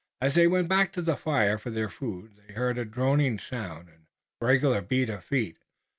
As 0.19 0.33
they 0.33 0.47
went 0.47 0.67
back 0.67 0.91
to 0.93 1.01
the 1.03 1.15
fire 1.15 1.59
for 1.59 1.69
their 1.69 1.87
food 1.87 2.31
they 2.35 2.55
heard 2.55 2.79
a 2.79 2.85
droning 2.85 3.37
song 3.37 3.87
and 3.87 4.07
the 4.39 4.45
regular 4.47 4.81
beat 4.81 5.11
of 5.11 5.23
feet. 5.23 5.57